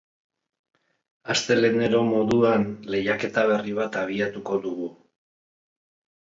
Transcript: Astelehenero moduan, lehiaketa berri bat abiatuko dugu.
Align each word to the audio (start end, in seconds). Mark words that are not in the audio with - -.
Astelehenero 1.33 1.99
moduan, 2.07 2.65
lehiaketa 2.95 3.45
berri 3.53 3.77
bat 3.81 4.01
abiatuko 4.03 4.59
dugu. 4.65 4.89